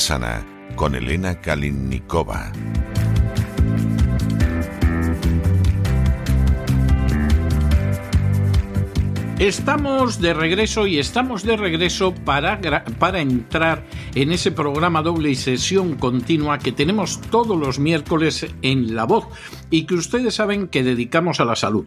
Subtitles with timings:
[0.00, 0.42] Sana
[0.76, 2.50] con Elena Kalinnikova.
[9.38, 12.60] Estamos de regreso y estamos de regreso para,
[12.98, 13.84] para entrar
[14.14, 19.26] en ese programa doble y sesión continua que tenemos todos los miércoles en La Voz
[19.70, 21.86] y que ustedes saben que dedicamos a la salud.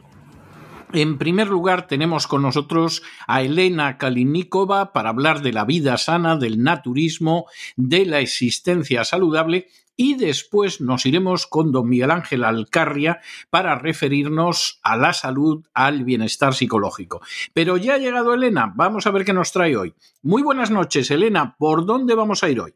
[0.94, 6.38] En primer lugar, tenemos con nosotros a Elena Kalinikova para hablar de la vida sana,
[6.38, 13.22] del naturismo, de la existencia saludable y después nos iremos con don Miguel Ángel Alcarria
[13.50, 17.22] para referirnos a la salud, al bienestar psicológico.
[17.54, 19.96] Pero ya ha llegado Elena, vamos a ver qué nos trae hoy.
[20.22, 22.76] Muy buenas noches, Elena, ¿por dónde vamos a ir hoy?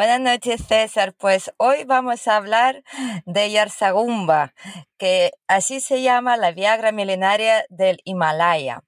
[0.00, 1.12] Buenas noches, César.
[1.12, 2.82] Pues hoy vamos a hablar
[3.26, 4.54] de Yarsagumba,
[4.96, 8.82] que así se llama la Viagra milenaria del Himalaya.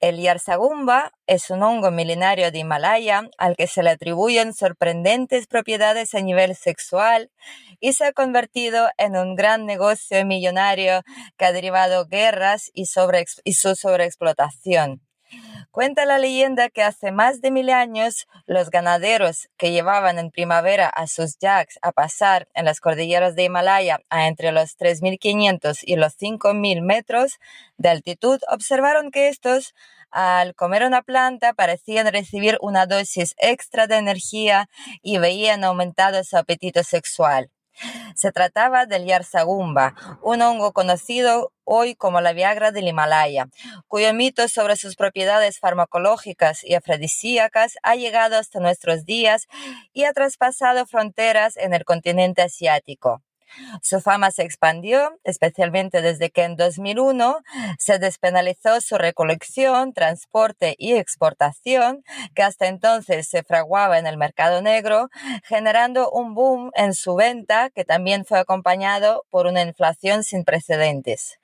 [0.00, 6.16] El Yarsagumba es un hongo milenario de Himalaya al que se le atribuyen sorprendentes propiedades
[6.16, 7.30] a nivel sexual
[7.78, 11.02] y se ha convertido en un gran negocio millonario
[11.38, 15.00] que ha derivado guerras y su sobreexplotación.
[15.72, 20.88] Cuenta la leyenda que hace más de mil años los ganaderos que llevaban en primavera
[20.88, 25.94] a sus yaks a pasar en las cordilleras de Himalaya a entre los 3.500 y
[25.94, 27.38] los 5.000 metros
[27.76, 29.76] de altitud observaron que estos
[30.10, 34.68] al comer una planta parecían recibir una dosis extra de energía
[35.02, 37.48] y veían aumentado su apetito sexual.
[38.14, 43.48] Se trataba del yarsagumba, un hongo conocido hoy como la Viagra del Himalaya,
[43.86, 49.46] cuyo mito sobre sus propiedades farmacológicas y afrodisíacas ha llegado hasta nuestros días
[49.92, 53.22] y ha traspasado fronteras en el continente asiático.
[53.82, 57.38] Su fama se expandió, especialmente desde que en 2001
[57.78, 62.02] se despenalizó su recolección, transporte y exportación,
[62.34, 65.08] que hasta entonces se fraguaba en el mercado negro,
[65.44, 71.38] generando un boom en su venta que también fue acompañado por una inflación sin precedentes.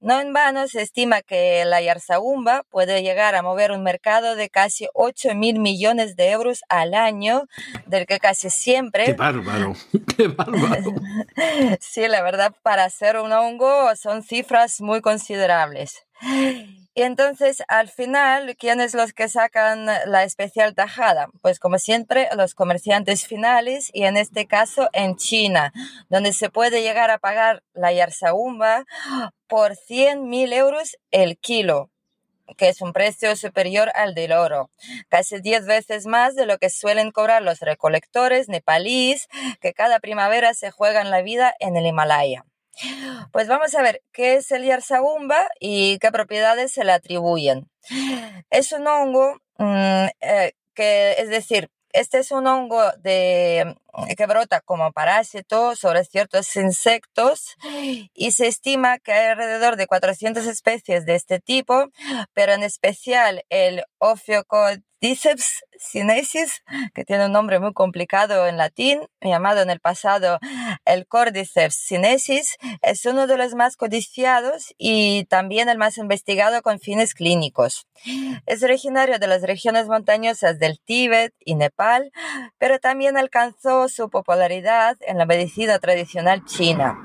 [0.00, 4.50] No en vano se estima que la Yarzagumba puede llegar a mover un mercado de
[4.50, 7.46] casi 8 mil millones de euros al año,
[7.86, 9.06] del que casi siempre...
[9.06, 9.74] ¡Qué bárbaro!
[10.16, 10.92] ¡Qué bárbaro!
[11.80, 16.06] sí, la verdad, para ser un hongo son cifras muy considerables.
[16.98, 21.28] Y entonces, al final, ¿quiénes los que sacan la especial tajada?
[21.42, 25.74] Pues como siempre, los comerciantes finales y en este caso en China,
[26.08, 28.86] donde se puede llegar a pagar la yarsaumba
[29.46, 31.90] por 100 mil euros el kilo
[32.56, 34.70] que es un precio superior al del oro,
[35.08, 39.28] casi 10 veces más de lo que suelen cobrar los recolectores nepalíes
[39.60, 42.44] que cada primavera se juegan la vida en el Himalaya.
[43.32, 47.68] Pues vamos a ver qué es el Yarsagumba y qué propiedades se le atribuyen.
[48.50, 53.74] Es un hongo mm, eh, que, es decir, este es un hongo de,
[54.16, 57.56] que brota como parásito sobre ciertos insectos
[58.12, 61.88] y se estima que hay alrededor de 400 especies de este tipo,
[62.34, 69.02] pero en especial el Ophiocod Diceps sinensis, que tiene un nombre muy complicado en latín,
[69.20, 70.40] llamado en el pasado
[70.84, 76.80] el Cordyceps sinensis, es uno de los más codiciados y también el más investigado con
[76.80, 77.86] fines clínicos.
[78.46, 82.10] Es originario de las regiones montañosas del Tíbet y Nepal,
[82.58, 86.98] pero también alcanzó su popularidad en la medicina tradicional china.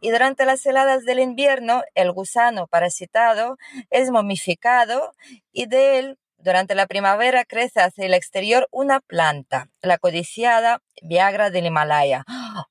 [0.00, 3.56] Y durante las heladas del invierno, el gusano parasitado
[3.90, 5.12] es momificado
[5.52, 11.50] y de él durante la primavera crece hacia el exterior una planta, la codiciada Viagra
[11.50, 12.24] del Himalaya,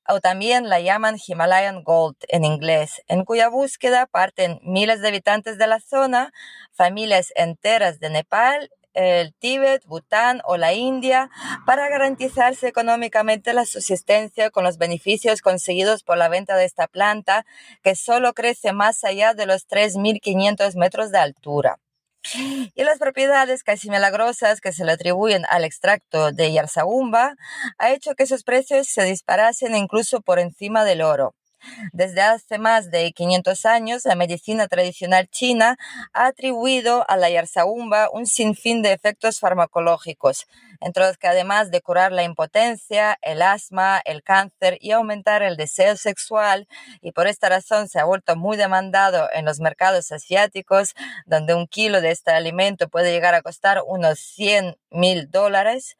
[0.08, 5.58] o también la llaman Himalayan Gold en inglés, en cuya búsqueda parten miles de habitantes
[5.58, 6.32] de la zona,
[6.72, 11.30] familias enteras de Nepal, el Tíbet, Bután o la India
[11.64, 17.46] para garantizarse económicamente la subsistencia con los beneficios conseguidos por la venta de esta planta
[17.82, 21.78] que solo crece más allá de los 3.500 metros de altura.
[22.74, 27.34] Y las propiedades casi milagrosas que se le atribuyen al extracto de Yarzagumba
[27.78, 31.34] ha hecho que sus precios se disparasen incluso por encima del oro.
[31.92, 35.76] Desde hace más de 500 años, la medicina tradicional china
[36.12, 40.46] ha atribuido a la yarzaumba un sinfín de efectos farmacológicos,
[40.82, 45.56] entre los que además de curar la impotencia, el asma, el cáncer y aumentar el
[45.56, 46.68] deseo sexual,
[47.00, 50.94] y por esta razón se ha vuelto muy demandado en los mercados asiáticos,
[51.26, 55.96] donde un kilo de este alimento puede llegar a costar unos 100 mil dólares,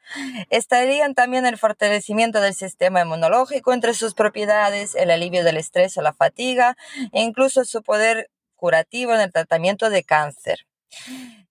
[0.50, 6.02] estarían también el fortalecimiento del sistema inmunológico entre sus propiedades, el alivio del estrés o
[6.02, 6.76] la fatiga
[7.12, 10.66] e incluso su poder curativo en el tratamiento de cáncer.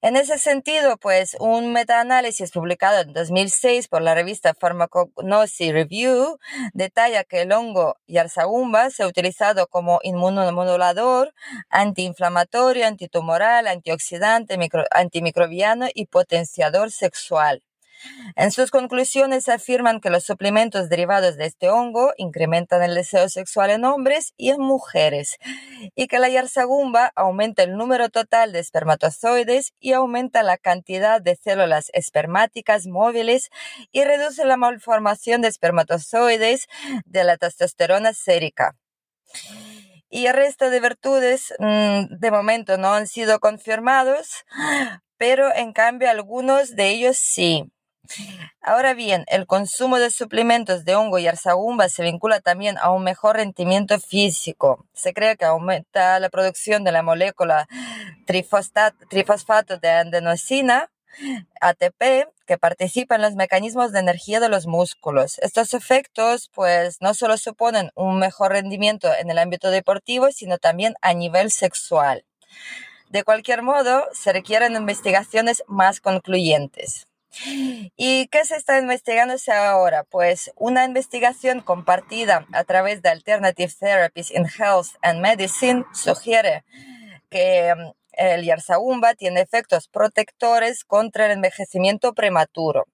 [0.03, 6.39] En ese sentido, pues un metaanálisis publicado en 2006 por la revista Pharmacognosy Review
[6.73, 11.35] detalla que el hongo Yarsaumba se ha utilizado como inmunomodulador,
[11.69, 14.57] antiinflamatorio, antitumoral, antioxidante,
[14.89, 17.61] antimicrobiano y potenciador sexual.
[18.35, 23.69] En sus conclusiones afirman que los suplementos derivados de este hongo incrementan el deseo sexual
[23.69, 25.37] en hombres y en mujeres,
[25.95, 31.35] y que la yarzagumba aumenta el número total de espermatozoides y aumenta la cantidad de
[31.35, 33.49] células espermáticas móviles
[33.91, 36.67] y reduce la malformación de espermatozoides
[37.05, 38.75] de la testosterona sérica.
[40.09, 44.43] Y el resto de virtudes mm, de momento no han sido confirmados,
[45.17, 47.71] pero en cambio algunos de ellos sí.
[48.61, 53.03] Ahora bien, el consumo de suplementos de hongo y arzagumba se vincula también a un
[53.03, 54.85] mejor rendimiento físico.
[54.93, 57.67] Se cree que aumenta la producción de la molécula
[58.25, 60.91] trifosfato de adenosina,
[61.59, 65.39] ATP, que participa en los mecanismos de energía de los músculos.
[65.39, 70.95] Estos efectos, pues, no solo suponen un mejor rendimiento en el ámbito deportivo, sino también
[71.01, 72.25] a nivel sexual.
[73.09, 77.07] De cualquier modo, se requieren investigaciones más concluyentes.
[77.95, 80.03] ¿Y qué se está investigando ahora?
[80.03, 86.63] Pues una investigación compartida a través de Alternative Therapies in Health and Medicine sugiere
[87.29, 92.85] que mm, el yarzaumba tiene efectos protectores contra el envejecimiento prematuro.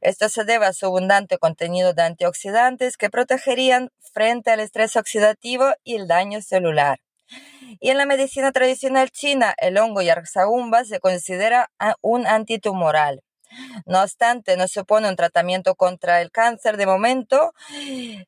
[0.00, 5.72] Esto se debe a su abundante contenido de antioxidantes que protegerían frente al estrés oxidativo
[5.84, 7.00] y el daño celular.
[7.80, 11.70] Y en la medicina tradicional china, el hongo yarzaumba se considera
[12.02, 13.22] un antitumoral.
[13.86, 17.54] No obstante, no supone un tratamiento contra el cáncer de momento.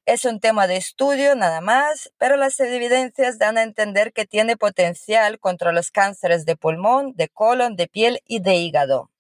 [0.04, 4.56] Es un tema de estudio nada más, pero las evidencias dan a entender que tiene
[4.56, 9.10] potencial contra los cánceres de pulmón, de colon, de piel y de hígado.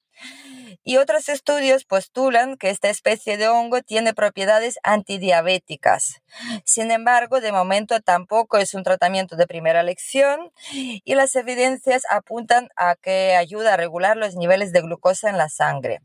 [0.88, 6.22] Y otros estudios postulan que esta especie de hongo tiene propiedades antidiabéticas.
[6.64, 12.68] Sin embargo, de momento tampoco es un tratamiento de primera elección y las evidencias apuntan
[12.76, 16.02] a que ayuda a regular los niveles de glucosa en la sangre.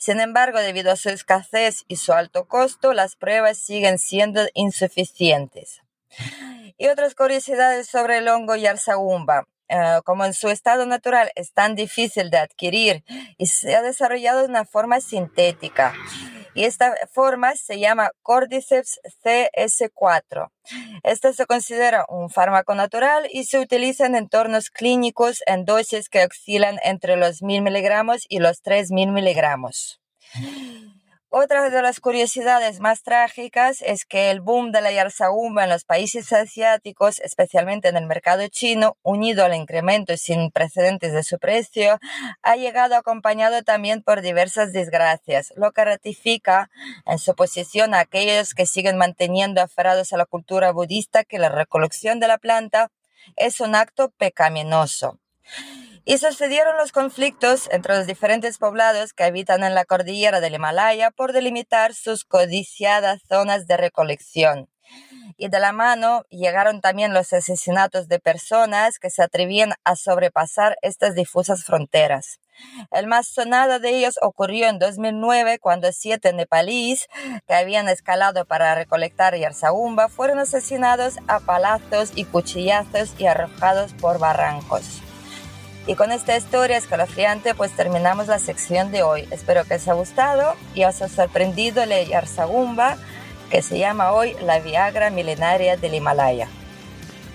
[0.00, 5.82] Sin embargo, debido a su escasez y su alto costo, las pruebas siguen siendo insuficientes.
[6.78, 9.46] Y otras curiosidades sobre el hongo Yarsaumba.
[9.68, 13.04] Eh, como en su estado natural es tan difícil de adquirir
[13.36, 15.94] y se ha desarrollado de una forma sintética.
[16.54, 20.50] Y esta forma se llama Cordyceps CS4.
[21.02, 26.24] Este se considera un fármaco natural y se utiliza en entornos clínicos en dosis que
[26.24, 30.00] oscilan entre los 1000 miligramos y los 3000 miligramos.
[31.28, 35.84] Otra de las curiosidades más trágicas es que el boom de la yarzaumba en los
[35.84, 41.98] países asiáticos, especialmente en el mercado chino, unido al incremento sin precedentes de su precio,
[42.42, 46.70] ha llegado acompañado también por diversas desgracias, lo que ratifica
[47.06, 51.48] en su posición a aquellos que siguen manteniendo aferrados a la cultura budista que la
[51.48, 52.92] recolección de la planta
[53.34, 55.18] es un acto pecaminoso
[56.06, 61.10] y sucedieron los conflictos entre los diferentes poblados que habitan en la cordillera del Himalaya
[61.10, 64.68] por delimitar sus codiciadas zonas de recolección.
[65.36, 70.76] Y de la mano llegaron también los asesinatos de personas que se atrevían a sobrepasar
[70.80, 72.38] estas difusas fronteras.
[72.92, 77.08] El más sonado de ellos ocurrió en 2009 cuando siete nepalíes
[77.48, 84.20] que habían escalado para recolectar yarzaumba fueron asesinados a palazos y cuchillazos y arrojados por
[84.20, 85.02] barrancos.
[85.86, 89.28] Y con esta historia escalofriante pues terminamos la sección de hoy.
[89.30, 92.96] Espero que os haya gustado y os haya sorprendido leer Sagumba,
[93.50, 96.48] que se llama hoy La Viagra Milenaria del Himalaya.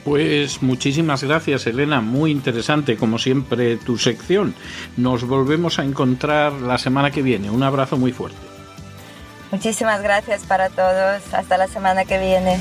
[0.04, 4.56] Pues muchísimas gracias Elena, muy interesante como siempre tu sección.
[4.98, 7.50] Nos volvemos a encontrar la semana que viene.
[7.50, 8.38] Un abrazo muy fuerte.
[9.52, 11.22] Muchísimas gracias para todos.
[11.34, 12.58] Hasta la semana que viene.